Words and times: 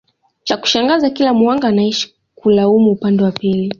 chakushangaza 0.43 1.09
kila 1.09 1.33
muhanga 1.33 1.67
anaishia 1.67 2.11
kulaumu 2.35 2.91
upande 2.91 3.23
wa 3.23 3.31
pili 3.31 3.69